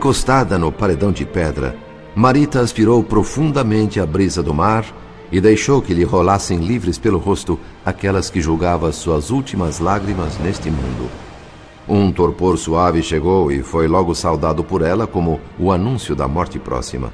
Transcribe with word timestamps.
Recostada 0.00 0.58
no 0.58 0.72
paredão 0.72 1.12
de 1.12 1.26
pedra, 1.26 1.76
Marita 2.16 2.60
aspirou 2.60 3.04
profundamente 3.04 4.00
a 4.00 4.06
brisa 4.06 4.42
do 4.42 4.54
mar 4.54 4.82
e 5.30 5.42
deixou 5.42 5.82
que 5.82 5.92
lhe 5.92 6.04
rolassem 6.04 6.56
livres 6.56 6.96
pelo 6.96 7.18
rosto 7.18 7.60
aquelas 7.84 8.30
que 8.30 8.40
julgava 8.40 8.90
suas 8.92 9.28
últimas 9.28 9.78
lágrimas 9.78 10.38
neste 10.38 10.70
mundo. 10.70 11.10
Um 11.86 12.10
torpor 12.10 12.56
suave 12.56 13.02
chegou 13.02 13.52
e 13.52 13.62
foi 13.62 13.86
logo 13.86 14.14
saudado 14.14 14.64
por 14.64 14.80
ela 14.80 15.06
como 15.06 15.38
o 15.58 15.70
anúncio 15.70 16.16
da 16.16 16.26
morte 16.26 16.58
próxima. 16.58 17.12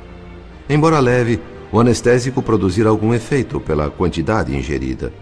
Embora 0.70 1.00
leve, 1.00 1.40
o 1.72 1.80
anestésico 1.80 2.40
produzir 2.40 2.86
algum 2.86 3.12
efeito 3.12 3.58
pela 3.58 3.90
quantidade 3.90 4.56
ingerida. 4.56 5.12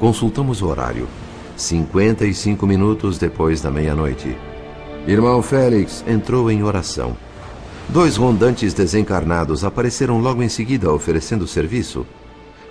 Consultamos 0.00 0.60
o 0.60 0.66
horário. 0.66 1.06
55 1.56 2.66
minutos 2.66 3.16
depois 3.16 3.60
da 3.60 3.70
meia-noite. 3.70 4.36
Irmão 5.06 5.40
Félix 5.40 6.04
entrou 6.06 6.50
em 6.50 6.62
oração. 6.62 7.16
Dois 7.88 8.16
rondantes 8.16 8.74
desencarnados 8.74 9.64
apareceram 9.64 10.20
logo 10.20 10.42
em 10.42 10.48
seguida 10.48 10.92
oferecendo 10.92 11.46
serviço. 11.46 12.06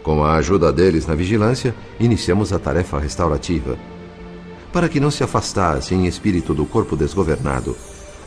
Com 0.03 0.23
a 0.23 0.35
ajuda 0.35 0.71
deles 0.71 1.07
na 1.07 1.15
vigilância, 1.15 1.75
iniciamos 1.99 2.53
a 2.53 2.59
tarefa 2.59 2.99
restaurativa. 2.99 3.77
Para 4.71 4.87
que 4.87 4.99
não 4.99 5.09
se 5.09 5.23
afastasse 5.23 5.95
em 5.95 6.05
espírito 6.05 6.53
do 6.53 6.65
corpo 6.65 6.95
desgovernado, 6.95 7.75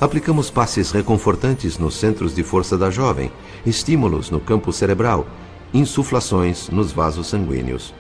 aplicamos 0.00 0.50
passes 0.50 0.91
reconfortantes 0.91 1.78
nos 1.78 1.95
centros 1.95 2.34
de 2.34 2.42
força 2.42 2.77
da 2.77 2.91
jovem, 2.91 3.30
estímulos 3.64 4.30
no 4.30 4.41
campo 4.41 4.73
cerebral, 4.73 5.27
insuflações 5.73 6.69
nos 6.69 6.91
vasos 6.91 7.28
sanguíneos. 7.28 7.95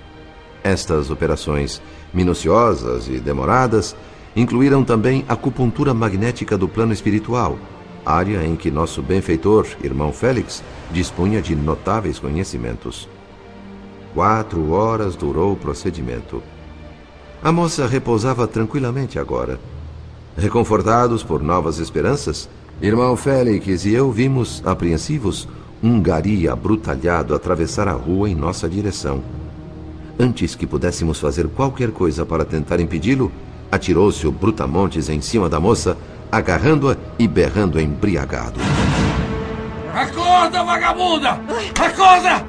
Estas 0.64 1.10
operações, 1.10 1.80
minuciosas 2.12 3.08
e 3.08 3.18
demoradas, 3.18 3.96
incluíram 4.34 4.84
também 4.84 5.24
a 5.28 5.34
acupuntura 5.34 5.92
magnética 5.92 6.56
do 6.56 6.68
plano 6.68 6.92
espiritual, 6.92 7.58
área 8.04 8.44
em 8.44 8.56
que 8.56 8.70
nosso 8.70 9.02
benfeitor, 9.02 9.66
irmão 9.82 10.12
Félix, 10.12 10.62
dispunha 10.90 11.40
de 11.40 11.54
notáveis 11.54 12.18
conhecimentos. 12.18 13.08
Quatro 14.14 14.72
horas 14.72 15.16
durou 15.16 15.52
o 15.52 15.56
procedimento. 15.56 16.42
A 17.42 17.50
moça 17.50 17.86
repousava 17.86 18.46
tranquilamente 18.46 19.18
agora. 19.18 19.58
Reconfortados 20.36 21.22
por 21.22 21.42
novas 21.42 21.78
esperanças, 21.78 22.48
irmão 22.80 23.16
Félix 23.16 23.84
e 23.84 23.92
eu 23.92 24.10
vimos, 24.10 24.62
apreensivos, 24.64 25.48
um 25.82 26.00
gari 26.00 26.48
abrutalhado 26.48 27.34
atravessar 27.34 27.88
a 27.88 27.92
rua 27.92 28.30
em 28.30 28.34
nossa 28.34 28.68
direção. 28.68 29.22
Antes 30.18 30.54
que 30.54 30.66
pudéssemos 30.66 31.18
fazer 31.18 31.48
qualquer 31.48 31.90
coisa 31.90 32.24
para 32.24 32.44
tentar 32.44 32.78
impedi-lo, 32.78 33.32
atirou-se 33.72 34.26
o 34.26 34.30
brutamontes 34.30 35.08
em 35.08 35.22
cima 35.22 35.48
da 35.48 35.58
moça, 35.58 35.96
agarrando-a 36.30 36.94
e 37.18 37.26
berrando 37.26 37.80
embriagado. 37.80 38.60
Acorda, 39.94 40.62
vagabunda! 40.62 41.40
Acorda! 41.80 42.46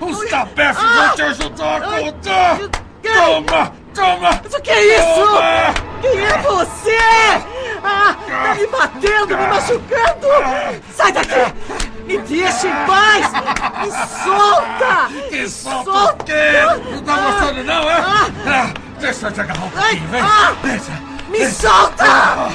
Os 0.00 0.30
tapefes 0.30 0.82
vão 0.82 1.14
te 1.14 1.22
ajudar 1.22 1.82
a 1.82 1.96
acordar! 1.96 2.58
Toma! 3.02 3.72
Toma! 3.94 4.40
Mas 4.42 4.54
o 4.54 4.62
que 4.62 4.70
é 4.70 4.96
isso? 4.96 5.14
Toma! 5.14 5.74
Quem 6.00 6.20
é 6.24 6.38
você? 6.38 6.98
Ah, 7.84 8.16
tá 8.26 8.54
me 8.54 8.66
batendo, 8.66 9.36
me 9.36 9.46
machucando! 9.46 10.82
Sai 10.94 11.12
daqui! 11.12 11.52
Me 12.06 12.18
deixa 12.18 12.68
em 12.68 12.86
paz! 12.86 13.32
Me 13.82 13.90
solta! 14.24 15.08
Que 15.28 15.48
solta 15.48 15.90
o 15.90 16.16
quê? 16.24 16.90
Não 16.90 17.02
tá 17.02 17.16
gostando 17.16 17.64
não, 17.64 17.90
é? 17.90 17.96
Ah, 18.46 18.72
deixa 19.02 19.26
eu 19.26 19.32
te 19.32 19.40
agarrar 19.40 19.64
um 19.64 19.70
pouquinho, 19.70 20.08
vem! 20.08 20.20
Ah! 20.20 20.56
Deixa! 20.62 21.02
Me 21.28 21.50
solta! 21.50 22.52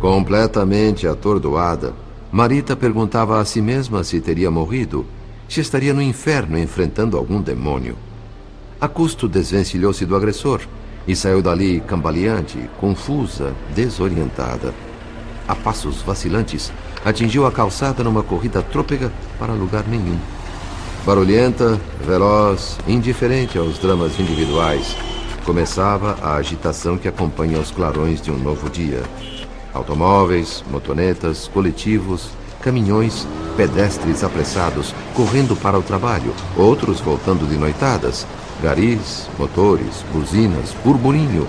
Completamente 0.00 1.08
atordoada, 1.08 1.94
Marita 2.30 2.76
perguntava 2.76 3.40
a 3.40 3.44
si 3.44 3.62
mesma 3.62 4.04
se 4.04 4.20
teria 4.20 4.50
morrido, 4.50 5.06
se 5.48 5.60
estaria 5.60 5.94
no 5.94 6.02
inferno 6.02 6.58
enfrentando 6.58 7.16
algum 7.16 7.40
demônio. 7.40 7.96
A 8.78 8.86
custo 8.86 9.26
desvencilhou-se 9.26 10.04
do 10.04 10.14
agressor 10.14 10.60
e 11.08 11.16
saiu 11.16 11.40
dali 11.40 11.80
cambaleante, 11.80 12.68
confusa, 12.78 13.54
desorientada. 13.74 14.74
A 15.48 15.54
passos 15.54 16.02
vacilantes, 16.02 16.70
atingiu 17.06 17.46
a 17.46 17.52
calçada 17.52 18.02
numa 18.02 18.24
corrida 18.24 18.60
trôpega 18.60 19.12
para 19.38 19.52
lugar 19.52 19.84
nenhum. 19.86 20.18
Barulhenta, 21.04 21.80
veloz, 22.04 22.76
indiferente 22.88 23.56
aos 23.56 23.78
dramas 23.78 24.18
individuais, 24.18 24.96
começava 25.44 26.18
a 26.20 26.34
agitação 26.34 26.98
que 26.98 27.06
acompanha 27.06 27.60
os 27.60 27.70
clarões 27.70 28.20
de 28.20 28.32
um 28.32 28.36
novo 28.36 28.68
dia. 28.68 29.04
Automóveis, 29.72 30.64
motonetas, 30.68 31.46
coletivos, 31.46 32.30
caminhões, 32.60 33.24
pedestres 33.56 34.24
apressados, 34.24 34.92
correndo 35.14 35.54
para 35.54 35.78
o 35.78 35.82
trabalho, 35.82 36.34
outros 36.56 36.98
voltando 36.98 37.48
de 37.48 37.56
noitadas, 37.56 38.26
garis, 38.60 39.28
motores, 39.38 40.04
buzinas, 40.12 40.74
burburinho. 40.84 41.46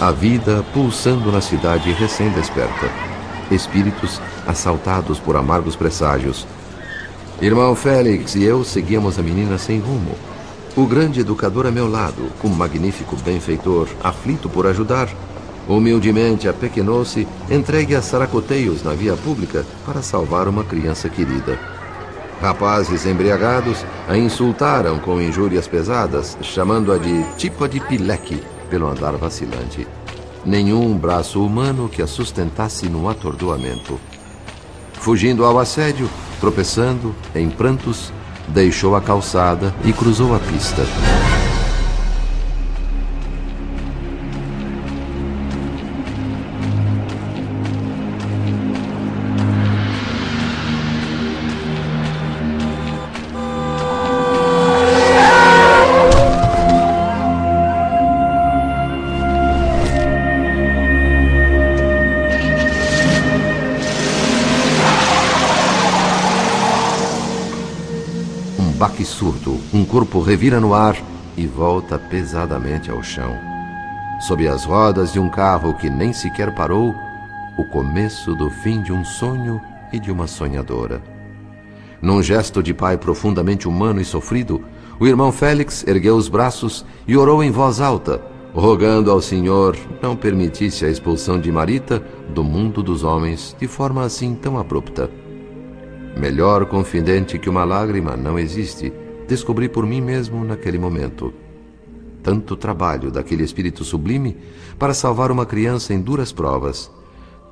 A 0.00 0.10
vida 0.10 0.64
pulsando 0.74 1.30
na 1.30 1.40
cidade 1.40 1.92
recém-desperta. 1.92 3.17
Espíritos 3.50 4.20
assaltados 4.46 5.18
por 5.18 5.36
amargos 5.36 5.74
presságios. 5.74 6.46
Irmão 7.40 7.74
Félix 7.74 8.34
e 8.34 8.42
eu 8.44 8.64
seguíamos 8.64 9.18
a 9.18 9.22
menina 9.22 9.56
sem 9.58 9.78
rumo. 9.78 10.14
O 10.76 10.86
grande 10.86 11.20
educador 11.20 11.66
a 11.66 11.70
meu 11.70 11.88
lado, 11.88 12.30
o 12.42 12.48
magnífico 12.48 13.16
benfeitor, 13.16 13.88
aflito 14.02 14.48
por 14.48 14.66
ajudar, 14.66 15.08
humildemente 15.68 16.48
apequenou-se, 16.48 17.26
entregue 17.50 17.94
a 17.94 18.02
saracoteios 18.02 18.82
na 18.82 18.92
via 18.92 19.16
pública 19.16 19.64
para 19.84 20.02
salvar 20.02 20.48
uma 20.48 20.64
criança 20.64 21.08
querida. 21.08 21.58
Rapazes 22.40 23.06
embriagados 23.06 23.84
a 24.08 24.16
insultaram 24.16 24.98
com 24.98 25.20
injúrias 25.20 25.66
pesadas, 25.66 26.38
chamando-a 26.40 26.98
de 26.98 27.24
tipa 27.36 27.68
de 27.68 27.80
pileque 27.80 28.42
pelo 28.70 28.88
andar 28.88 29.16
vacilante. 29.16 29.86
Nenhum 30.44 30.96
braço 30.96 31.44
humano 31.44 31.88
que 31.88 32.00
a 32.00 32.06
sustentasse 32.06 32.88
no 32.88 33.08
atordoamento. 33.08 33.98
Fugindo 34.94 35.44
ao 35.44 35.58
assédio, 35.58 36.08
tropeçando, 36.40 37.14
em 37.34 37.48
prantos, 37.48 38.12
deixou 38.48 38.96
a 38.96 39.00
calçada 39.00 39.74
e 39.84 39.92
cruzou 39.92 40.34
a 40.34 40.38
pista. 40.38 40.82
Corpo 69.98 70.20
revira 70.20 70.60
no 70.60 70.74
ar 70.74 70.96
e 71.36 71.44
volta 71.44 71.98
pesadamente 71.98 72.88
ao 72.88 73.02
chão. 73.02 73.36
Sob 74.20 74.46
as 74.46 74.64
rodas 74.64 75.12
de 75.12 75.18
um 75.18 75.28
carro 75.28 75.74
que 75.74 75.90
nem 75.90 76.12
sequer 76.12 76.54
parou, 76.54 76.94
o 77.58 77.64
começo 77.64 78.32
do 78.36 78.48
fim 78.48 78.80
de 78.80 78.92
um 78.92 79.04
sonho 79.04 79.60
e 79.92 79.98
de 79.98 80.12
uma 80.12 80.28
sonhadora. 80.28 81.02
Num 82.00 82.22
gesto 82.22 82.62
de 82.62 82.72
pai 82.72 82.96
profundamente 82.96 83.66
humano 83.66 84.00
e 84.00 84.04
sofrido, 84.04 84.62
o 85.00 85.06
irmão 85.08 85.32
Félix 85.32 85.84
ergueu 85.84 86.14
os 86.14 86.28
braços 86.28 86.86
e 87.04 87.16
orou 87.16 87.42
em 87.42 87.50
voz 87.50 87.80
alta, 87.80 88.22
rogando 88.54 89.10
ao 89.10 89.20
Senhor 89.20 89.76
não 90.00 90.14
permitisse 90.14 90.84
a 90.84 90.88
expulsão 90.88 91.40
de 91.40 91.50
Marita 91.50 92.00
do 92.32 92.44
mundo 92.44 92.84
dos 92.84 93.02
homens 93.02 93.56
de 93.58 93.66
forma 93.66 94.04
assim 94.04 94.36
tão 94.36 94.60
abrupta. 94.60 95.10
Melhor 96.16 96.66
confidente 96.66 97.36
que 97.36 97.50
uma 97.50 97.64
lágrima 97.64 98.16
não 98.16 98.38
existe, 98.38 98.92
descobri 99.28 99.68
por 99.68 99.86
mim 99.86 100.00
mesmo 100.00 100.42
naquele 100.42 100.78
momento. 100.78 101.32
Tanto 102.22 102.56
trabalho 102.56 103.10
daquele 103.10 103.44
espírito 103.44 103.84
sublime 103.84 104.36
para 104.78 104.94
salvar 104.94 105.30
uma 105.30 105.46
criança 105.46 105.94
em 105.94 106.00
duras 106.00 106.32
provas, 106.32 106.90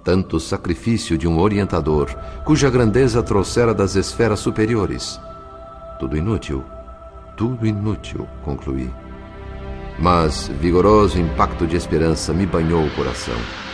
tanto 0.03 0.41
sacrifício 0.41 1.17
de 1.19 1.29
um 1.29 1.39
orientador 1.39 2.09
cuja 2.45 2.71
grandeza 2.71 3.23
trouxera 3.23 3.75
das 3.75 3.95
esferas 3.95 4.41
superiores. 4.41 5.21
Tudo 6.01 6.17
inútil, 6.17 6.65
tudo 7.37 7.67
inútil, 7.67 8.27
concluí. 8.43 8.91
Mas 9.99 10.49
vigoroso 10.61 11.21
impacto 11.21 11.67
de 11.67 11.77
esperança 11.77 12.33
me 12.33 12.47
banhou 12.47 12.85
o 12.85 12.91
coração. 12.95 13.66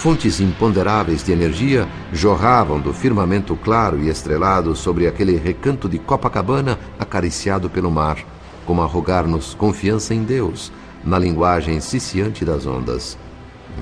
Fontes 0.00 0.40
imponderáveis 0.40 1.22
de 1.22 1.30
energia 1.30 1.86
jorravam 2.10 2.80
do 2.80 2.90
firmamento 2.90 3.54
claro 3.54 4.02
e 4.02 4.08
estrelado 4.08 4.74
sobre 4.74 5.06
aquele 5.06 5.36
recanto 5.36 5.86
de 5.90 5.98
Copacabana 5.98 6.78
acariciado 6.98 7.68
pelo 7.68 7.90
mar, 7.90 8.16
como 8.64 8.80
a 8.80 8.86
rogar-nos 8.86 9.52
confiança 9.52 10.14
em 10.14 10.22
Deus, 10.22 10.72
na 11.04 11.18
linguagem 11.18 11.78
ciciante 11.80 12.46
das 12.46 12.64
ondas. 12.64 13.18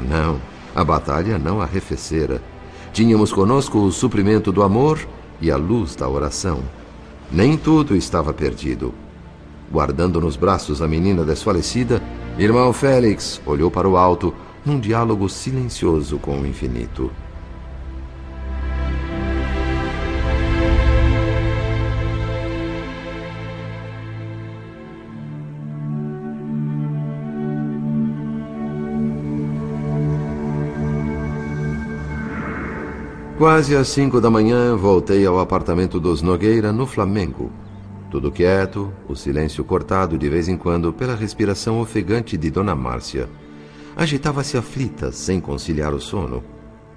Não, 0.09 0.41
a 0.75 0.83
batalha 0.83 1.39
não 1.39 1.61
arrefecera. 1.61 2.43
Tínhamos 2.93 3.33
conosco 3.33 3.79
o 3.79 3.93
suprimento 3.93 4.51
do 4.51 4.65
amor 4.65 4.99
e 5.41 5.53
a 5.53 5.57
luz 5.57 5.95
da 5.95 6.09
oração. 6.09 6.59
Nem 7.31 7.57
tudo 7.57 7.95
estava 7.95 8.35
perdido. 8.35 8.93
Guardando 9.71 10.21
nos 10.21 10.35
braços 10.35 10.83
a 10.83 10.89
menina 10.89 11.23
desfalecida, 11.23 12.03
irmão 12.37 12.73
Félix 12.73 13.41
olhou 13.47 13.71
para 13.71 13.89
o 13.89 13.97
alto 13.97 14.35
num 14.69 14.79
diálogo 14.79 15.31
silencioso 15.31 16.19
com 16.19 16.43
o 16.43 16.47
infinito. 16.47 17.11
Quase 33.39 33.75
às 33.75 33.89
cinco 33.89 34.21
da 34.21 34.29
manhã, 34.29 34.77
voltei 34.77 35.25
ao 35.25 35.39
apartamento 35.39 35.99
dos 35.99 36.21
Nogueira, 36.21 36.73
no 36.73 36.87
Flamengo. 36.87 37.51
Tudo 38.11 38.31
quieto, 38.31 38.93
o 39.09 39.15
silêncio 39.15 39.65
cortado 39.65 40.19
de 40.19 40.29
vez 40.29 40.47
em 40.47 40.59
quando 40.59 40.93
pela 40.93 41.15
respiração 41.15 41.81
ofegante 41.81 42.37
de 42.37 42.51
Dona 42.51 42.75
Márcia. 42.75 43.31
Agitava-se 43.99 44.57
aflita, 44.57 45.13
sem 45.13 45.41
conciliar 45.41 45.93
o 45.93 46.01
sono. 46.01 46.43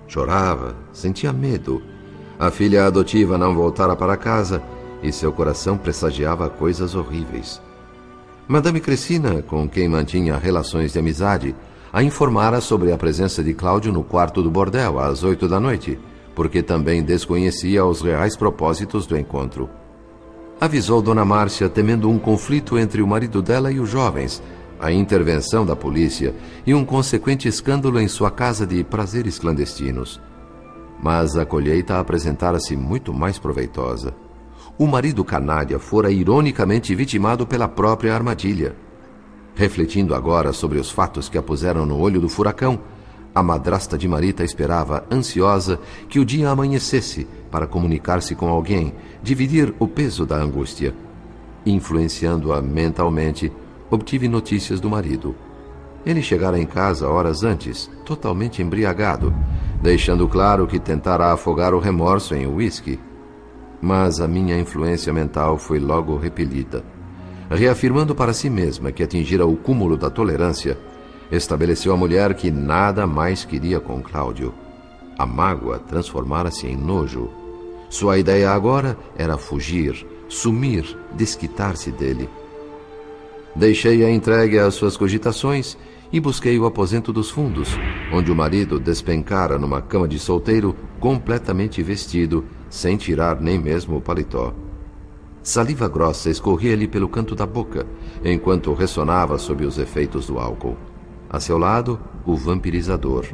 Chorava, 0.08 0.76
sentia 0.94 1.34
medo. 1.34 1.82
A 2.40 2.50
filha 2.50 2.86
adotiva 2.86 3.38
não 3.38 3.54
voltara 3.54 3.96
para 3.96 4.16
casa 4.16 4.62
e 5.04 5.12
seu 5.12 5.34
coração 5.34 5.78
pressagiava 5.78 6.50
coisas 6.50 6.96
horríveis. 6.96 7.62
Madame 8.48 8.80
Crescina, 8.80 9.42
com 9.42 9.68
quem 9.68 9.90
mantinha 9.90 10.38
relações 10.38 10.94
de 10.94 11.00
amizade, 11.00 11.56
a 11.92 12.04
informara 12.04 12.62
sobre 12.62 12.92
a 12.92 12.98
presença 12.98 13.44
de 13.44 13.54
Cláudio 13.54 13.92
no 13.92 14.04
quarto 14.04 14.44
do 14.44 14.52
bordel 14.52 15.00
às 15.00 15.24
oito 15.24 15.48
da 15.48 15.60
noite 15.60 16.00
porque 16.36 16.64
também 16.64 17.04
desconhecia 17.04 17.86
os 17.86 18.02
reais 18.02 18.36
propósitos 18.36 19.06
do 19.06 19.18
encontro. 19.18 19.70
Avisou 20.60 21.02
Dona 21.02 21.26
Márcia 21.26 21.68
temendo 21.68 22.10
um 22.10 22.20
conflito 22.20 22.78
entre 22.78 23.02
o 23.02 23.08
marido 23.08 23.42
dela 23.42 23.72
e 23.72 23.80
os 23.80 23.90
jovens, 23.90 24.42
a 24.82 24.92
intervenção 24.92 25.64
da 25.64 25.76
polícia 25.76 26.34
e 26.66 26.74
um 26.74 26.84
consequente 26.84 27.48
escândalo 27.48 28.00
em 28.00 28.08
sua 28.08 28.32
casa 28.32 28.66
de 28.66 28.84
prazeres 28.84 29.38
clandestinos. 29.38 30.20
Mas 31.02 31.38
a 31.38 31.46
colheita 31.46 32.00
apresentara-se 32.00 32.76
muito 32.76 33.14
mais 33.14 33.38
proveitosa. 33.38 34.14
O 34.78 34.88
marido 34.88 35.24
canalha 35.24 35.78
fora 35.78 36.12
ironicamente 36.12 36.96
vitimado 36.96 37.46
pela 37.46 37.68
própria 37.68 38.16
armadilha. 38.16 38.76
Refletindo 39.54 40.16
agora 40.16 40.52
sobre 40.52 40.80
os 40.80 40.90
fatos 40.90 41.30
que 41.30 41.38
a 41.38 41.42
puseram 41.42 41.86
no 41.86 42.00
olho 42.00 42.20
do 42.20 42.28
furacão, 42.28 42.80
a 43.34 43.44
madrasta 43.44 43.98
de 43.98 44.08
Marita 44.08 44.44
esperava, 44.44 45.06
ansiosa, 45.12 45.80
que 46.10 46.20
o 46.20 46.26
dia 46.26 46.50
amanhecesse 46.50 47.28
para 47.50 47.68
comunicar-se 47.68 48.36
com 48.36 48.50
alguém, 48.50 48.94
dividir 49.22 49.74
o 49.80 49.88
peso 49.88 50.26
da 50.26 50.38
angústia. 50.38 50.94
Influenciando-a 51.66 52.62
mentalmente, 52.62 53.52
obtive 53.92 54.30
notícias 54.30 54.80
do 54.80 54.90
marido. 54.90 55.36
Ele 56.06 56.22
chegara 56.22 56.58
em 56.58 56.66
casa 56.66 57.08
horas 57.08 57.44
antes, 57.44 57.92
totalmente 58.06 58.62
embriagado, 58.62 59.34
deixando 59.82 60.28
claro 60.28 60.66
que 60.66 60.80
tentara 60.80 61.32
afogar 61.32 61.74
o 61.74 61.80
remorso 61.80 62.34
em 62.34 62.48
uísque. 62.48 63.00
Mas 63.82 64.22
a 64.22 64.28
minha 64.28 64.58
influência 64.58 65.14
mental 65.14 65.58
foi 65.58 65.78
logo 65.78 66.18
repelida. 66.18 66.84
Reafirmando 67.50 68.16
para 68.16 68.34
si 68.34 68.50
mesma 68.50 68.92
que 68.92 69.04
atingira 69.04 69.46
o 69.46 69.58
cúmulo 69.58 69.98
da 69.98 70.10
tolerância, 70.10 70.78
estabeleceu 71.30 71.94
a 71.94 71.98
mulher 71.98 72.34
que 72.34 72.50
nada 72.50 73.06
mais 73.06 73.44
queria 73.44 73.80
com 73.80 74.02
Cláudio. 74.02 74.54
A 75.18 75.26
mágoa 75.26 75.78
transformara-se 75.78 76.66
em 76.66 76.78
nojo. 76.78 77.30
Sua 77.90 78.18
ideia 78.18 78.52
agora 78.52 78.98
era 79.18 79.38
fugir, 79.38 80.08
sumir, 80.30 80.98
desquitar-se 81.14 81.92
dele. 81.92 82.30
Deixei-a 83.56 84.10
entregue 84.10 84.58
às 84.58 84.74
suas 84.74 84.96
cogitações 84.96 85.78
e 86.12 86.20
busquei 86.20 86.58
o 86.60 86.66
aposento 86.66 87.14
dos 87.14 87.30
fundos, 87.30 87.70
onde 88.12 88.32
o 88.32 88.36
marido 88.36 88.80
despencara 88.80 89.58
numa 89.58 89.82
cama 89.82 90.08
de 90.08 90.20
solteiro, 90.20 90.76
completamente 91.00 91.82
vestido, 91.82 92.46
sem 92.70 92.98
tirar 92.98 93.40
nem 93.40 93.60
mesmo 93.60 93.98
o 93.98 94.02
paletó. 94.02 94.54
Saliva 95.44 95.88
grossa 95.88 96.30
escorria-lhe 96.30 96.88
pelo 96.88 97.10
canto 97.10 97.34
da 97.34 97.46
boca, 97.46 97.86
enquanto 98.24 98.74
ressonava 98.74 99.38
sob 99.38 99.66
os 99.66 99.78
efeitos 99.78 100.28
do 100.28 100.38
álcool. 100.38 100.78
A 101.30 101.40
seu 101.40 101.58
lado, 101.58 102.00
o 102.26 102.36
vampirizador, 102.36 103.26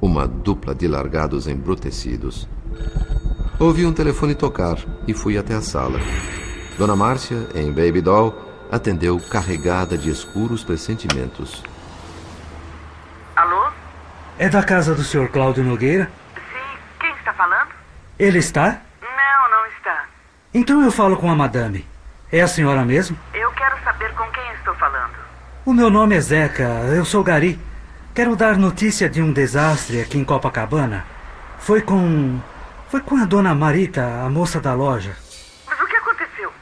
uma 0.00 0.26
dupla 0.26 0.74
de 0.74 0.88
largados 0.88 1.46
embrutecidos. 1.46 2.48
Ouvi 3.58 3.86
um 3.86 3.92
telefone 3.92 4.34
tocar 4.34 4.78
e 5.06 5.14
fui 5.14 5.38
até 5.38 5.54
a 5.54 5.60
sala. 5.60 6.00
Dona 6.76 6.96
Márcia, 6.96 7.46
em 7.54 7.70
Baby 7.70 8.00
Doll, 8.00 8.34
atendeu 8.74 9.20
carregada 9.30 9.96
de 9.96 10.10
escuros 10.10 10.64
pressentimentos. 10.64 11.62
Alô? 13.36 13.68
É 14.38 14.48
da 14.48 14.62
casa 14.62 14.94
do 14.94 15.02
Sr. 15.02 15.28
Cláudio 15.28 15.62
Nogueira? 15.62 16.10
Sim. 16.34 16.78
Quem 17.00 17.14
está 17.14 17.32
falando? 17.32 17.70
Ele 18.18 18.38
está? 18.38 18.80
Não, 19.00 19.50
não 19.50 19.66
está. 19.66 20.06
Então 20.52 20.82
eu 20.82 20.90
falo 20.90 21.16
com 21.16 21.30
a 21.30 21.36
madame. 21.36 21.86
É 22.32 22.40
a 22.40 22.48
senhora 22.48 22.84
mesmo? 22.84 23.16
Eu 23.32 23.50
quero 23.52 23.76
saber 23.84 24.12
com 24.14 24.28
quem 24.32 24.52
estou 24.54 24.74
falando. 24.74 25.14
O 25.64 25.72
meu 25.72 25.88
nome 25.88 26.16
é 26.16 26.20
Zeca, 26.20 26.64
eu 26.94 27.04
sou 27.04 27.22
Gari. 27.22 27.58
Quero 28.14 28.36
dar 28.36 28.56
notícia 28.56 29.08
de 29.08 29.22
um 29.22 29.32
desastre 29.32 30.00
aqui 30.00 30.18
em 30.18 30.24
Copacabana. 30.24 31.04
Foi 31.58 31.80
com. 31.80 32.40
Foi 32.88 33.00
com 33.00 33.16
a 33.16 33.24
dona 33.24 33.54
Marita, 33.54 34.22
a 34.24 34.30
moça 34.30 34.60
da 34.60 34.74
loja. 34.74 35.16
Mas 35.66 35.80
o 35.80 35.86
que 35.86 35.96
aconteceu? 35.96 36.52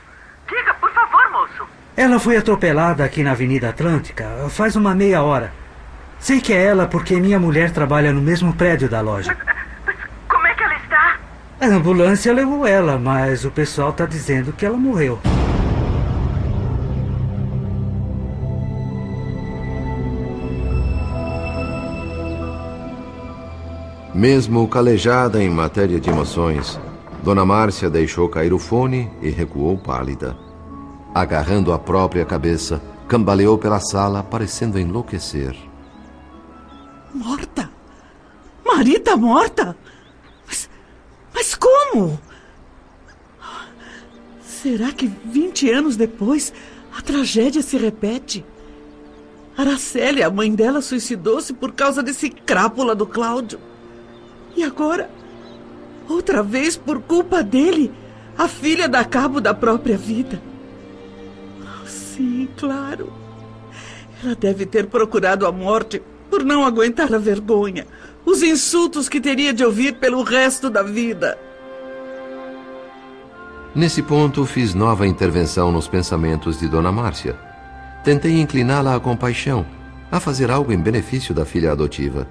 Diga, 0.48 0.72
por 0.74 0.90
favor, 0.92 1.30
moço. 1.30 1.66
Ela 1.94 2.18
foi 2.18 2.38
atropelada 2.38 3.04
aqui 3.04 3.22
na 3.22 3.32
Avenida 3.32 3.68
Atlântica 3.68 4.24
faz 4.48 4.76
uma 4.76 4.94
meia 4.94 5.22
hora. 5.22 5.52
Sei 6.18 6.40
que 6.40 6.52
é 6.52 6.64
ela 6.64 6.86
porque 6.86 7.20
minha 7.20 7.38
mulher 7.38 7.70
trabalha 7.70 8.12
no 8.12 8.20
mesmo 8.22 8.54
prédio 8.54 8.88
da 8.88 9.02
loja. 9.02 9.36
Mas, 9.36 9.54
mas 9.84 9.96
como 10.26 10.46
é 10.46 10.54
que 10.54 10.62
ela 10.62 10.74
está? 10.76 11.16
A 11.60 11.66
ambulância 11.66 12.32
levou 12.32 12.66
ela, 12.66 12.98
mas 12.98 13.44
o 13.44 13.50
pessoal 13.50 13.90
está 13.90 14.06
dizendo 14.06 14.54
que 14.54 14.64
ela 14.64 14.76
morreu. 14.76 15.20
Mesmo 24.14 24.66
calejada 24.66 25.42
em 25.42 25.50
matéria 25.50 26.00
de 26.00 26.08
emoções, 26.08 26.80
Dona 27.22 27.44
Márcia 27.44 27.90
deixou 27.90 28.28
cair 28.28 28.52
o 28.52 28.58
fone 28.58 29.10
e 29.20 29.28
recuou 29.28 29.76
pálida. 29.76 30.51
Agarrando 31.14 31.72
a 31.72 31.78
própria 31.78 32.24
cabeça, 32.24 32.80
cambaleou 33.06 33.58
pela 33.58 33.78
sala, 33.80 34.22
parecendo 34.22 34.78
enlouquecer. 34.78 35.54
Morta? 37.12 37.70
Marita 38.64 39.14
morta? 39.16 39.76
Mas, 40.46 40.70
mas 41.34 41.54
como? 41.54 42.18
Será 44.42 44.92
que 44.92 45.06
20 45.06 45.70
anos 45.70 45.96
depois 45.96 46.52
a 46.96 47.02
tragédia 47.02 47.60
se 47.60 47.76
repete? 47.76 48.44
Araceli, 49.56 50.22
a 50.22 50.30
mãe 50.30 50.54
dela, 50.54 50.80
suicidou-se 50.80 51.52
por 51.52 51.72
causa 51.72 52.02
desse 52.02 52.30
crápula 52.30 52.94
do 52.94 53.06
Cláudio. 53.06 53.60
E 54.56 54.64
agora, 54.64 55.10
outra 56.08 56.42
vez 56.42 56.76
por 56.76 57.02
culpa 57.02 57.42
dele, 57.42 57.92
a 58.38 58.48
filha 58.48 58.88
dá 58.88 59.04
cabo 59.04 59.40
da 59.40 59.52
própria 59.52 59.98
vida. 59.98 60.40
Claro. 62.56 63.12
Ela 64.22 64.34
deve 64.34 64.66
ter 64.66 64.86
procurado 64.86 65.46
a 65.46 65.52
morte 65.52 66.02
por 66.30 66.44
não 66.44 66.64
aguentar 66.64 67.12
a 67.12 67.18
vergonha, 67.18 67.86
os 68.24 68.42
insultos 68.42 69.08
que 69.08 69.20
teria 69.20 69.52
de 69.52 69.64
ouvir 69.64 69.94
pelo 69.94 70.22
resto 70.22 70.70
da 70.70 70.82
vida. 70.82 71.38
Nesse 73.74 74.02
ponto, 74.02 74.44
fiz 74.44 74.74
nova 74.74 75.06
intervenção 75.06 75.72
nos 75.72 75.88
pensamentos 75.88 76.58
de 76.60 76.68
Dona 76.68 76.92
Márcia. 76.92 77.36
Tentei 78.04 78.40
incliná-la 78.40 78.94
à 78.94 79.00
compaixão, 79.00 79.64
a 80.10 80.20
fazer 80.20 80.50
algo 80.50 80.72
em 80.72 80.78
benefício 80.78 81.34
da 81.34 81.44
filha 81.44 81.72
adotiva 81.72 82.26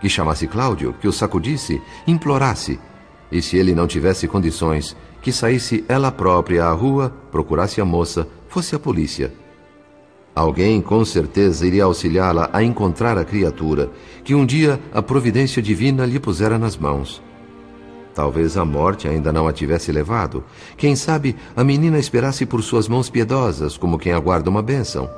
que 0.00 0.08
chamasse 0.08 0.46
Cláudio, 0.46 0.94
que 1.00 1.08
o 1.08 1.12
sacudisse, 1.12 1.80
implorasse, 2.06 2.78
e 3.30 3.42
se 3.42 3.56
ele 3.56 3.74
não 3.74 3.86
tivesse 3.86 4.28
condições, 4.28 4.96
que 5.20 5.32
saísse 5.32 5.84
ela 5.88 6.12
própria 6.12 6.66
à 6.66 6.72
rua, 6.72 7.12
procurasse 7.30 7.80
a 7.80 7.84
moça, 7.84 8.26
fosse 8.48 8.74
a 8.74 8.78
polícia. 8.78 9.32
Alguém 10.36 10.82
com 10.82 11.02
certeza 11.02 11.66
iria 11.66 11.84
auxiliá-la 11.84 12.50
a 12.52 12.62
encontrar 12.62 13.16
a 13.16 13.24
criatura 13.24 13.90
que 14.22 14.34
um 14.34 14.44
dia 14.44 14.78
a 14.92 15.00
providência 15.00 15.62
divina 15.62 16.04
lhe 16.04 16.20
pusera 16.20 16.58
nas 16.58 16.76
mãos. 16.76 17.22
Talvez 18.14 18.54
a 18.58 18.64
morte 18.64 19.08
ainda 19.08 19.32
não 19.32 19.48
a 19.48 19.52
tivesse 19.52 19.90
levado. 19.90 20.44
Quem 20.76 20.94
sabe 20.94 21.36
a 21.56 21.64
menina 21.64 21.98
esperasse 21.98 22.44
por 22.44 22.62
suas 22.62 22.86
mãos 22.86 23.08
piedosas, 23.08 23.78
como 23.78 23.98
quem 23.98 24.12
aguarda 24.12 24.50
uma 24.50 24.62
bênção. 24.62 25.08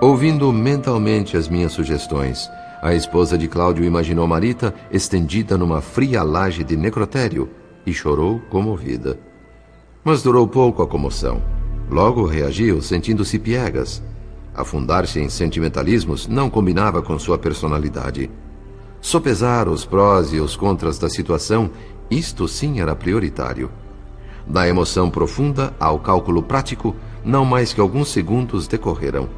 Ouvindo 0.00 0.52
mentalmente 0.52 1.36
as 1.36 1.48
minhas 1.48 1.72
sugestões, 1.72 2.48
a 2.80 2.94
esposa 2.94 3.36
de 3.36 3.48
Cláudio 3.48 3.84
imaginou 3.84 4.24
Marita 4.24 4.72
estendida 4.92 5.58
numa 5.58 5.80
fria 5.80 6.22
laje 6.22 6.62
de 6.62 6.76
necrotério 6.76 7.50
e 7.84 7.92
chorou 7.92 8.40
comovida. 8.50 9.18
Mas 10.04 10.22
durou 10.22 10.46
pouco 10.46 10.80
a 10.80 10.86
comoção. 10.86 11.59
Logo 11.90 12.24
reagiu, 12.24 12.80
sentindo-se 12.80 13.36
piegas. 13.36 14.00
Afundar-se 14.54 15.18
em 15.18 15.28
sentimentalismos 15.28 16.28
não 16.28 16.48
combinava 16.48 17.02
com 17.02 17.18
sua 17.18 17.36
personalidade. 17.36 18.30
Sopesar 19.00 19.68
os 19.68 19.84
prós 19.84 20.32
e 20.32 20.38
os 20.38 20.54
contras 20.54 20.98
da 20.98 21.08
situação, 21.08 21.68
isto 22.08 22.46
sim 22.46 22.80
era 22.80 22.94
prioritário. 22.94 23.70
Da 24.46 24.68
emoção 24.68 25.10
profunda 25.10 25.74
ao 25.80 25.98
cálculo 25.98 26.42
prático, 26.42 26.94
não 27.24 27.44
mais 27.44 27.72
que 27.72 27.80
alguns 27.80 28.08
segundos 28.08 28.68
decorreram. 28.68 29.28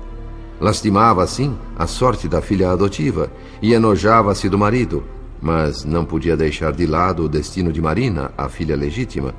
Lastimava, 0.61 1.23
assim, 1.23 1.57
a 1.77 1.87
sorte 1.87 2.29
da 2.29 2.43
filha 2.43 2.71
adotiva 2.71 3.31
e 3.63 3.73
enojava-se 3.73 4.49
do 4.49 4.59
marido, 4.59 5.03
mas 5.41 5.85
não 5.85 6.05
podia 6.05 6.37
deixar 6.37 6.73
de 6.73 6.87
lado 6.87 7.25
o 7.25 7.29
destino 7.29 7.73
de 7.73 7.81
Marina, 7.81 8.31
a 8.37 8.49
filha 8.49 8.77
legítima. 8.77 9.35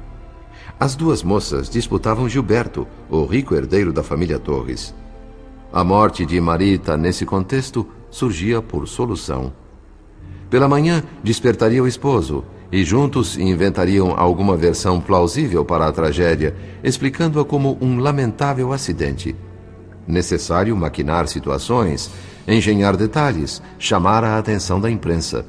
As 0.83 0.97
duas 0.97 1.23
moças 1.23 1.69
disputavam 1.69 2.27
Gilberto, 2.27 2.85
o 3.09 3.23
rico 3.23 3.55
herdeiro 3.55 3.93
da 3.93 4.03
família 4.03 4.37
Torres. 4.37 4.93
A 5.71 5.81
morte 5.81 6.25
de 6.25 6.41
Marita, 6.41 6.97
nesse 6.97 7.25
contexto, 7.25 7.87
surgia 8.11 8.61
por 8.61 8.85
solução. 8.85 9.53
Pela 10.49 10.67
manhã, 10.67 11.01
despertaria 11.23 11.81
o 11.81 11.87
esposo 11.87 12.43
e 12.69 12.83
juntos 12.83 13.37
inventariam 13.37 14.13
alguma 14.17 14.57
versão 14.57 14.99
plausível 14.99 15.63
para 15.63 15.87
a 15.87 15.91
tragédia, 15.93 16.53
explicando-a 16.83 17.45
como 17.45 17.77
um 17.79 17.99
lamentável 17.99 18.73
acidente. 18.73 19.33
Necessário 20.05 20.75
maquinar 20.75 21.29
situações, 21.29 22.11
engenhar 22.45 22.97
detalhes, 22.97 23.61
chamar 23.79 24.25
a 24.25 24.37
atenção 24.37 24.81
da 24.81 24.91
imprensa. 24.91 25.45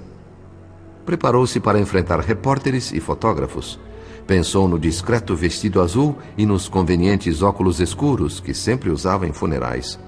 Preparou-se 1.04 1.58
para 1.58 1.80
enfrentar 1.80 2.20
repórteres 2.20 2.92
e 2.92 3.00
fotógrafos. 3.00 3.80
Pensou 4.26 4.66
no 4.66 4.78
discreto 4.78 5.36
vestido 5.36 5.82
azul 5.82 6.16
e 6.36 6.46
nos 6.46 6.66
convenientes 6.66 7.42
óculos 7.42 7.78
escuros 7.78 8.40
que 8.40 8.54
sempre 8.54 8.90
usava 8.90 9.26
em 9.26 9.32
funerais. 9.32 9.98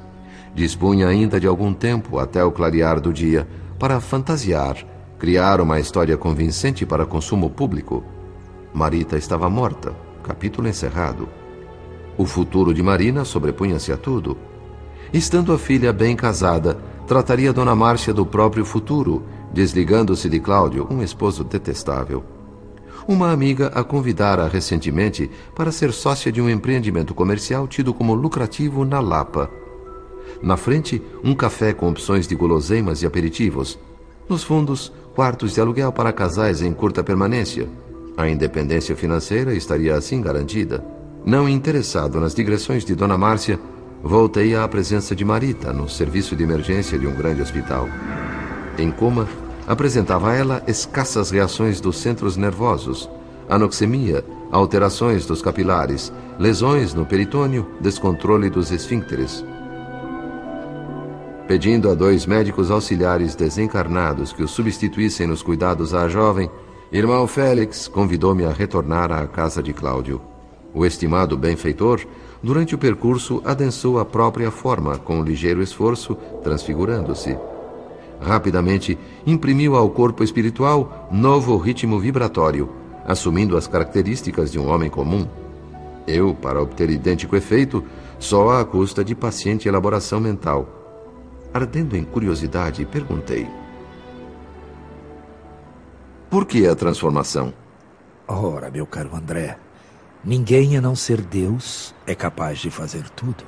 Dispunha 0.55 1.07
ainda 1.07 1.39
de 1.39 1.47
algum 1.47 1.75
tempo 1.75 2.19
até 2.19 2.43
o 2.43 2.51
clarear 2.51 2.99
do 2.99 3.13
dia 3.13 3.47
para 3.79 4.01
fantasiar, 4.01 4.79
criar 5.19 5.61
uma 5.61 5.79
história 5.79 6.17
convincente 6.17 6.87
para 6.87 7.05
consumo 7.05 7.51
público. 7.51 8.03
Marita 8.73 9.19
estava 9.19 9.51
morta, 9.51 9.95
capítulo 10.23 10.67
encerrado. 10.67 11.29
O 12.17 12.25
futuro 12.25 12.73
de 12.73 12.83
Marina 12.83 13.23
sobrepunha-se 13.23 13.93
a 13.93 13.99
tudo. 13.99 14.39
Estando 15.13 15.53
a 15.53 15.59
filha 15.59 15.93
bem 15.93 16.17
casada, 16.17 16.79
trataria 17.07 17.53
Dona 17.53 17.75
Márcia 17.75 18.15
do 18.15 18.25
próprio 18.25 18.65
futuro, 18.65 19.23
desligando-se 19.53 20.27
de 20.31 20.41
Cláudio, 20.41 20.89
um 20.91 21.03
esposo 21.03 21.45
detestável. 21.45 22.36
Uma 23.09 23.31
amiga 23.31 23.69
a 23.69 23.85
convidara 23.85 24.49
recentemente 24.49 25.31
para 25.55 25.71
ser 25.71 25.93
sócia 25.93 26.33
de 26.33 26.43
um 26.43 26.51
empreendimento 26.51 27.15
comercial 27.15 27.69
tido 27.69 27.95
como 27.95 28.15
lucrativo 28.15 28.85
na 28.85 28.99
Lapa. 28.99 29.49
Na 30.43 30.57
frente, 30.57 31.01
um 31.23 31.33
café 31.33 31.73
com 31.73 31.89
opções 31.89 32.27
de 32.27 32.35
guloseimas 32.35 33.03
e 33.03 33.07
aperitivos. 33.07 33.79
Nos 34.29 34.43
fundos, 34.43 34.93
quartos 35.15 35.55
de 35.55 35.61
aluguel 35.61 35.93
para 35.93 36.13
casais 36.13 36.61
em 36.63 36.73
curta 36.73 37.05
permanência. 37.05 37.69
A 38.17 38.29
independência 38.29 38.97
financeira 38.97 39.55
estaria 39.55 39.95
assim 39.95 40.21
garantida. 40.21 40.85
Não 41.25 41.49
interessado 41.49 42.19
nas 42.19 42.35
digressões 42.35 42.85
de 42.85 42.97
Dona 42.97 43.17
Márcia, 43.17 43.61
voltei 44.03 44.57
à 44.57 44.67
presença 44.67 45.15
de 45.15 45.25
Marita 45.25 45.73
no 45.73 45.89
serviço 45.89 46.35
de 46.35 46.43
emergência 46.43 46.99
de 46.99 47.07
um 47.07 47.15
grande 47.15 47.41
hospital. 47.41 47.89
Em 48.77 48.91
coma, 48.91 49.29
apresentava 49.67 50.31
a 50.31 50.35
ela 50.35 50.63
escassas 50.67 51.31
reações 51.31 51.81
dos 51.81 51.99
centros 51.99 52.37
nervosos, 52.37 53.11
anoxemia, 53.49 54.25
alterações 54.51 55.27
dos 55.27 55.43
capilares, 55.43 56.13
lesões 56.39 56.95
no 56.95 57.05
peritônio, 57.05 57.67
descontrole 57.81 58.49
dos 58.49 58.71
esfíncteres. 58.71 59.45
Pedindo 61.49 61.91
a 61.91 61.95
dois 61.95 62.27
médicos 62.27 62.71
auxiliares 62.71 63.35
desencarnados 63.35 64.33
que 64.33 64.43
o 64.43 64.49
substituíssem 64.49 65.27
nos 65.27 65.43
cuidados 65.43 65.95
à 65.95 66.09
jovem, 66.09 66.51
irmão 66.91 67.27
Félix 67.27 67.87
convidou-me 67.87 68.45
a 68.45 68.51
retornar 68.51 69.13
à 69.13 69.27
casa 69.27 69.63
de 69.63 69.73
Cláudio. 69.73 70.21
O 70.75 70.85
estimado 70.85 71.37
benfeitor, 71.37 72.01
durante 72.43 72.75
o 72.75 72.79
percurso, 72.79 73.41
adensou 73.45 73.99
a 73.99 74.05
própria 74.05 74.51
forma 74.51 74.99
com 74.99 75.21
um 75.21 75.23
ligeiro 75.23 75.63
esforço, 75.63 76.17
transfigurando-se. 76.43 77.37
Rapidamente, 78.21 78.99
imprimiu 79.27 79.77
ao 79.77 79.91
corpo 79.91 80.25
espiritual 80.25 81.09
novo 81.11 81.57
ritmo 81.57 81.99
vibratório, 81.99 82.71
assumindo 83.05 83.57
as 83.57 83.67
características 83.67 84.51
de 84.51 84.59
um 84.59 84.69
homem 84.69 84.91
comum. 84.91 85.29
Eu, 86.07 86.35
para 86.35 86.61
obter 86.61 86.89
idêntico 86.91 87.37
efeito, 87.37 87.85
só 88.19 88.59
à 88.61 88.65
custa 88.65 89.05
de 89.05 89.15
paciente 89.15 89.69
elaboração 89.69 90.21
mental. 90.21 90.69
Ardendo 91.53 91.97
em 91.97 92.05
curiosidade, 92.05 92.85
perguntei: 92.87 93.47
Por 96.31 96.47
que 96.47 96.67
a 96.67 96.75
transformação? 96.75 97.53
Ora, 98.29 98.71
meu 98.71 98.87
caro 98.87 99.15
André, 99.15 99.57
Ninguém 100.27 100.77
a 100.77 100.81
não 100.81 100.97
ser 100.97 101.21
Deus 101.21 101.95
é 102.05 102.13
capaz 102.13 102.59
de 102.59 102.69
fazer 102.69 103.09
tudo. 103.11 103.45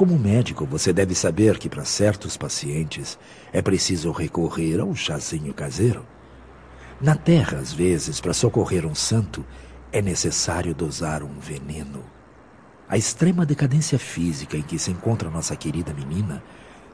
Como 0.00 0.18
médico, 0.18 0.64
você 0.64 0.94
deve 0.94 1.14
saber 1.14 1.58
que 1.58 1.68
para 1.68 1.84
certos 1.84 2.34
pacientes 2.34 3.18
é 3.52 3.60
preciso 3.60 4.10
recorrer 4.12 4.80
ao 4.80 4.94
chazinho 4.96 5.52
caseiro. 5.52 6.06
Na 6.98 7.14
Terra, 7.14 7.58
às 7.58 7.70
vezes, 7.70 8.18
para 8.18 8.32
socorrer 8.32 8.86
um 8.86 8.94
santo, 8.94 9.44
é 9.92 10.00
necessário 10.00 10.74
dosar 10.74 11.22
um 11.22 11.38
veneno. 11.38 12.02
A 12.88 12.96
extrema 12.96 13.44
decadência 13.44 13.98
física 13.98 14.56
em 14.56 14.62
que 14.62 14.78
se 14.78 14.90
encontra 14.90 15.28
nossa 15.28 15.54
querida 15.54 15.92
menina 15.92 16.42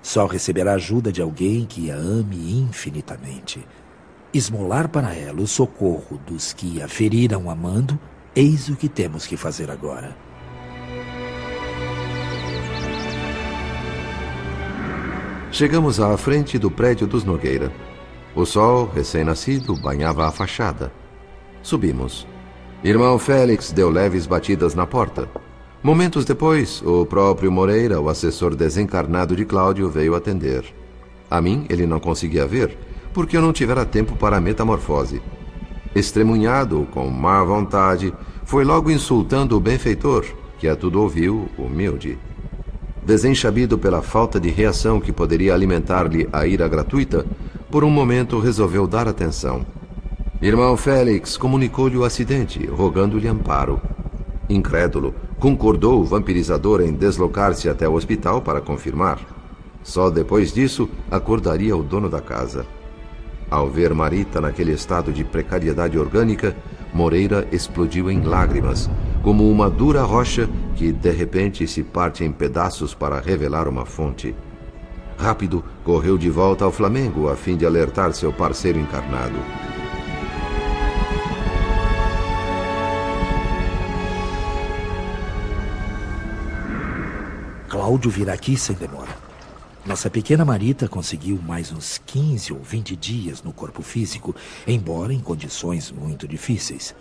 só 0.03 0.27
receberá 0.27 0.73
ajuda 0.73 1.13
de 1.13 1.23
alguém 1.23 1.65
que 1.65 1.93
a 1.93 1.95
ame 1.95 2.61
infinitamente. 2.61 3.65
Esmolar 4.35 4.89
para 4.89 5.15
ela 5.15 5.41
o 5.41 5.47
socorro 5.47 6.21
dos 6.27 6.53
que 6.53 6.83
a 6.83 6.89
feriram 6.89 7.49
amando 7.49 7.97
Eis 8.35 8.69
o 8.69 8.75
que 8.75 8.89
temos 8.89 9.29
que 9.29 9.37
fazer 9.37 9.71
agora. 9.71 10.26
Chegamos 15.57 15.99
à 15.99 16.15
frente 16.19 16.59
do 16.59 16.71
prédio 16.71 17.07
dos 17.07 17.25
Nogueira. 17.25 17.73
O 18.35 18.45
sol, 18.45 18.91
recém-nascido, 18.95 19.75
banhava 19.75 20.29
a 20.29 20.31
fachada. 20.31 20.93
Subimos. 21.63 22.27
Irmão 22.85 23.19
Félix 23.19 23.73
deu 23.73 23.89
leves 23.89 24.27
batidas 24.27 24.75
na 24.75 24.87
porta. 24.87 25.27
Momentos 25.83 26.27
depois, 26.27 26.83
o 26.83 27.07
próprio 27.07 27.51
Moreira, 27.51 27.99
o 27.99 28.11
assessor 28.11 28.55
desencarnado 28.55 29.35
de 29.35 29.47
Cláudio, 29.47 29.89
veio 29.89 30.15
atender. 30.15 30.63
A 31.31 31.41
mim 31.41 31.65
ele 31.71 31.87
não 31.87 32.01
conseguia 32.01 32.47
ver, 32.47 32.77
porque 33.15 33.35
eu 33.35 33.41
não 33.41 33.51
tivera 33.51 33.87
tempo 33.87 34.15
para 34.15 34.37
a 34.37 34.41
metamorfose. 34.43 35.23
Estremunhado, 35.95 36.87
com 36.93 37.09
má 37.09 37.43
vontade, 37.43 38.13
foi 38.45 38.63
logo 38.63 38.91
insultando 38.91 39.57
o 39.57 39.61
benfeitor, 39.61 40.27
que 40.59 40.69
a 40.69 40.77
tudo 40.77 41.01
ouviu, 41.01 41.49
humilde. 41.57 42.19
Desenchabido 43.07 43.79
pela 43.79 44.03
falta 44.03 44.41
de 44.41 44.51
reação 44.51 45.01
que 45.01 45.13
poderia 45.13 45.55
alimentar-lhe 45.55 46.29
a 46.33 46.45
ira 46.45 46.67
gratuita, 46.67 47.25
por 47.71 47.85
um 47.85 47.89
momento 47.89 48.41
resolveu 48.41 48.85
dar 48.85 49.07
atenção. 49.07 49.65
Irmão 50.43 50.77
Félix 50.77 51.37
comunicou-lhe 51.37 51.97
o 51.97 52.03
acidente, 52.03 52.67
rogando-lhe 52.67 53.29
amparo. 53.29 53.81
Incrédulo, 54.51 55.15
concordou 55.39 56.01
o 56.01 56.05
vampirizador 56.05 56.81
em 56.81 56.93
deslocar-se 56.93 57.69
até 57.69 57.89
o 57.89 57.95
hospital 57.95 58.43
para 58.43 58.61
confirmar. 58.61 59.21
Só 59.85 60.11
depois 60.11 60.53
disso 60.53 60.89
acordaria 61.09 61.77
o 61.77 61.85
dono 61.85 62.11
da 62.11 62.21
casa. 62.21 62.67
Ao 63.49 63.71
ver 63.71 63.95
Marita 63.95 64.41
naquele 64.41 64.73
estado 64.73 65.13
de 65.13 65.23
precariedade 65.23 65.97
orgânica, 65.97 66.57
Moreira 66.93 67.47
explodiu 67.53 68.11
em 68.11 68.21
lágrimas, 68.23 68.91
como 69.27 69.51
uma 69.51 69.69
dura 69.69 70.03
rocha 70.03 70.49
que 70.77 70.93
de 70.93 71.11
repente 71.11 71.67
se 71.67 71.83
parte 71.83 72.23
em 72.23 72.31
pedaços 72.31 72.95
para 72.95 73.19
revelar 73.19 73.67
uma 73.67 73.85
fonte. 73.85 74.33
Rápido, 75.19 75.65
correu 75.83 76.17
de 76.17 76.31
volta 76.31 76.65
ao 76.65 76.71
Flamengo 76.71 77.29
a 77.29 77.35
fim 77.35 77.57
de 77.57 77.67
alertar 77.67 78.13
seu 78.13 78.33
parceiro 78.33 78.79
encarnado. 78.79 79.35
Cláudio 87.69 88.13
virá 88.13 88.33
aqui 88.33 88.57
sem 88.57 88.77
demora. 88.77 89.11
Nossa 89.85 90.09
pequena 90.09 90.45
Marita 90.45 90.87
conseguiu 90.87 91.41
mais 91.43 91.73
uns 91.73 92.01
15 92.07 92.53
ou 92.53 92.61
20 92.61 92.95
dias 92.95 93.43
no 93.43 93.53
corpo 93.53 93.83
físico, 93.83 94.37
embora 94.69 95.13
em 95.13 95.19
condições 95.19 95.91
muito 95.91 96.29
difíceis. 96.29 96.95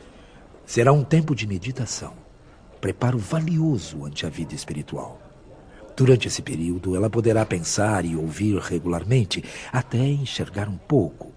Será 0.66 0.92
um 0.92 1.04
tempo 1.04 1.36
de 1.36 1.46
meditação, 1.46 2.14
preparo 2.82 3.20
valioso 3.20 4.04
ante 4.04 4.26
a 4.26 4.30
vida 4.30 4.56
espiritual. 4.56 5.22
Durante 5.96 6.28
esse 6.28 6.42
período, 6.42 6.96
ela 6.96 7.10
poderá 7.10 7.46
pensar 7.46 8.04
e 8.04 8.16
ouvir 8.16 8.58
regularmente, 8.58 9.44
até 9.72 10.00
enxergar 10.00 10.68
um 10.68 10.78
pouco, 10.78 11.32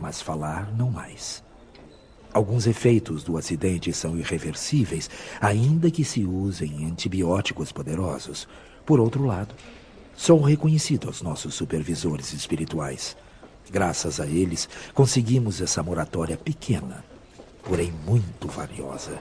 mas 0.00 0.22
falar 0.22 0.74
não 0.74 0.90
mais. 0.90 1.44
Alguns 2.32 2.66
efeitos 2.66 3.22
do 3.22 3.36
acidente 3.36 3.92
são 3.92 4.18
irreversíveis, 4.18 5.08
ainda 5.40 5.90
que 5.90 6.04
se 6.04 6.24
usem 6.24 6.86
antibióticos 6.86 7.72
poderosos. 7.72 8.48
Por 8.84 8.98
outro 9.00 9.24
lado, 9.24 9.54
sou 10.14 10.40
reconhecido 10.40 11.08
aos 11.08 11.22
nossos 11.22 11.54
supervisores 11.54 12.32
espirituais. 12.32 13.16
Graças 13.70 14.18
a 14.18 14.26
eles, 14.26 14.68
conseguimos 14.94 15.60
essa 15.60 15.82
moratória 15.82 16.36
pequena, 16.36 17.04
porém 17.66 17.92
muito 18.06 18.46
valiosa. 18.46 19.18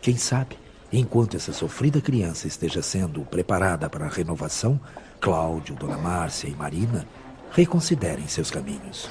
Quem 0.00 0.16
sabe, 0.16 0.58
enquanto 0.92 1.36
essa 1.36 1.52
sofrida 1.52 2.00
criança 2.00 2.48
esteja 2.48 2.82
sendo 2.82 3.20
preparada 3.20 3.88
para 3.88 4.06
a 4.06 4.08
renovação, 4.08 4.78
Cláudio, 5.20 5.76
Dona 5.76 5.96
Márcia 5.96 6.48
e 6.48 6.54
Marina 6.54 7.06
reconsiderem 7.52 8.26
seus 8.26 8.50
caminhos. 8.50 9.08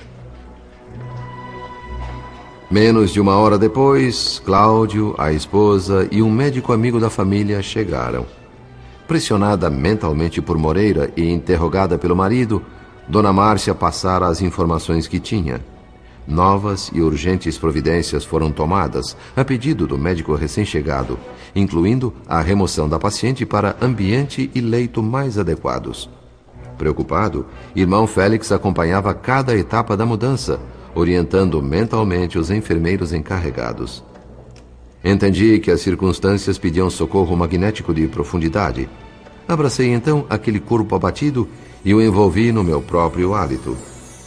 Menos 2.70 3.12
de 3.12 3.22
uma 3.22 3.38
hora 3.38 3.58
depois, 3.58 4.41
Cláudio, 4.44 5.15
a 5.18 5.32
esposa 5.32 6.08
e 6.12 6.22
um 6.22 6.30
médico 6.30 6.74
amigo 6.74 7.00
da 7.00 7.10
família 7.10 7.62
chegaram. 7.62 8.25
Pressionada 9.08 9.70
mentalmente 9.70 10.41
por 10.41 10.58
Moreira 10.58 11.12
e 11.15 11.30
interrogada 11.30 11.98
pelo 11.98 12.15
marido, 12.15 12.63
Dona 13.08 13.32
Márcia 13.32 13.75
passara 13.75 14.27
as 14.27 14.41
informações 14.41 15.08
que 15.08 15.20
tinha. 15.20 15.62
Novas 16.32 16.90
e 16.94 17.02
urgentes 17.02 17.58
providências 17.58 18.24
foram 18.24 18.54
tomadas 18.54 19.18
a 19.36 19.44
pedido 19.44 19.86
do 19.86 19.98
médico 19.98 20.34
recém-chegado, 20.34 21.20
incluindo 21.54 22.14
a 22.26 22.40
remoção 22.40 22.88
da 22.88 22.98
paciente 22.98 23.46
para 23.46 23.76
ambiente 23.82 24.50
e 24.56 24.62
leito 24.62 25.04
mais 25.04 25.38
adequados. 25.38 26.10
Preocupado, 26.78 27.46
irmão 27.76 28.08
Félix 28.08 28.50
acompanhava 28.50 29.13
cada 29.13 29.58
etapa 29.58 29.98
da 29.98 30.06
mudança, 30.06 30.58
orientando 30.96 31.62
mentalmente 31.62 32.39
os 32.39 32.50
enfermeiros 32.50 33.12
encarregados. 33.12 34.02
Entendi 35.04 35.60
que 35.60 35.70
as 35.70 35.82
circunstâncias 35.82 36.58
pediam 36.58 36.89
socorro 36.89 37.36
magnético 37.36 37.94
de 37.94 38.08
profundidade. 38.08 38.88
Abracei 39.50 39.91
então 39.91 40.26
aquele 40.30 40.62
corpo 40.62 40.96
abatido 40.96 41.46
e 41.84 41.94
o 41.94 42.02
envolvi 42.02 42.54
no 42.54 42.63
meu 42.63 42.82
próprio 42.82 43.34
hálito. 43.34 43.76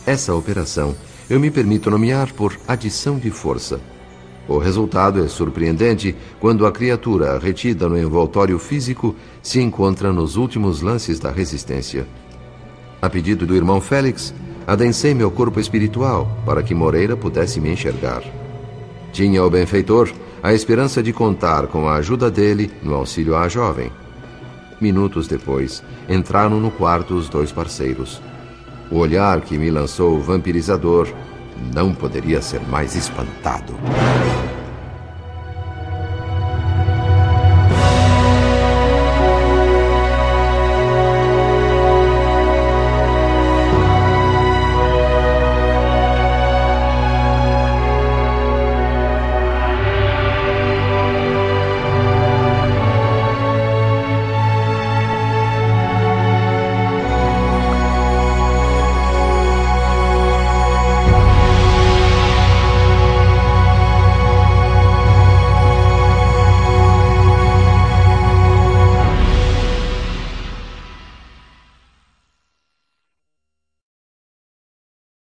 Essa 0.06 0.34
operação 0.34 0.94
eu 1.28 1.40
me 1.40 1.50
permito 1.50 1.90
nomear 1.90 2.32
por 2.32 2.58
adição 2.68 3.18
de 3.18 3.30
força. 3.30 3.80
O 4.46 4.58
resultado 4.58 5.24
é 5.24 5.28
surpreendente 5.28 6.14
quando 6.38 6.66
a 6.66 6.72
criatura 6.72 7.38
retida 7.38 7.88
no 7.88 7.98
envoltório 7.98 8.58
físico 8.58 9.16
se 9.42 9.60
encontra 9.60 10.12
nos 10.12 10.36
últimos 10.36 10.82
lances 10.82 11.18
da 11.18 11.30
resistência. 11.30 12.06
A 13.00 13.08
pedido 13.08 13.46
do 13.46 13.56
irmão 13.56 13.80
Félix, 13.80 14.34
adensei 14.66 15.14
meu 15.14 15.30
corpo 15.30 15.58
espiritual 15.58 16.28
para 16.44 16.62
que 16.62 16.74
Moreira 16.74 17.16
pudesse 17.16 17.58
me 17.58 17.70
enxergar. 17.70 18.22
Tinha 19.12 19.42
o 19.42 19.50
benfeitor 19.50 20.10
a 20.42 20.52
esperança 20.52 21.02
de 21.02 21.12
contar 21.12 21.66
com 21.68 21.88
a 21.88 21.94
ajuda 21.94 22.30
dele 22.30 22.70
no 22.82 22.94
auxílio 22.94 23.34
à 23.34 23.48
jovem. 23.48 23.90
Minutos 24.78 25.26
depois, 25.26 25.82
entraram 26.06 26.60
no 26.60 26.70
quarto 26.70 27.14
os 27.14 27.30
dois 27.30 27.50
parceiros. 27.50 28.20
O 28.90 28.98
olhar 28.98 29.40
que 29.40 29.58
me 29.58 29.70
lançou 29.70 30.16
o 30.16 30.20
vampirizador 30.20 31.08
não 31.74 31.94
poderia 31.94 32.42
ser 32.42 32.60
mais 32.60 32.94
espantado. 32.94 33.74